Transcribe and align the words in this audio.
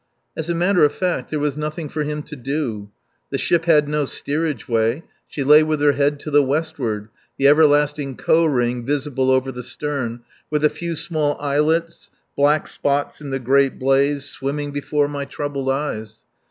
As 0.35 0.49
a 0.49 0.55
matter 0.55 0.83
of 0.83 0.93
fact, 0.95 1.29
there 1.29 1.37
was 1.37 1.55
nothing 1.55 1.87
for 1.87 2.01
him 2.03 2.23
to 2.23 2.35
do. 2.35 2.89
The 3.29 3.37
ship 3.37 3.65
had 3.65 3.87
no 3.87 4.05
steerage 4.05 4.67
way. 4.67 5.03
She 5.27 5.43
lay 5.43 5.61
with 5.61 5.79
her 5.79 5.91
head 5.91 6.19
to 6.21 6.31
the 6.31 6.41
westward, 6.41 7.09
the 7.37 7.47
everlasting 7.47 8.17
Koh 8.17 8.45
ring 8.47 8.83
visible 8.83 9.29
over 9.29 9.51
the 9.51 9.61
stern, 9.61 10.21
with 10.49 10.65
a 10.65 10.71
few 10.71 10.95
small 10.95 11.37
islets, 11.39 12.09
black 12.35 12.67
spots 12.67 13.21
in 13.21 13.29
the 13.29 13.37
great 13.37 13.77
blaze, 13.77 14.25
swimming 14.25 14.71
before 14.71 15.07
my 15.07 15.23
troubled 15.23 15.69
eyes. 15.69 16.25